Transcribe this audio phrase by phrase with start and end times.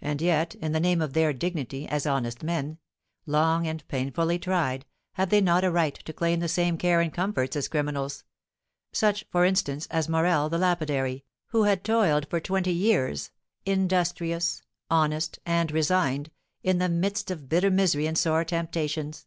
[0.00, 2.78] And yet, in the name of their dignity, as honest men,
[3.26, 7.12] long and painfully tried, have they not a right to claim the same care and
[7.12, 8.24] comforts as criminals,
[8.92, 13.30] such, for instance, as Morel, the lapidary, who had toiled for twenty years,
[13.66, 16.30] industrious, honest, and resigned,
[16.62, 19.26] in the midst of bitter misery and sore temptations?